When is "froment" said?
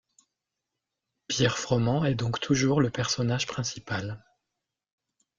1.59-2.03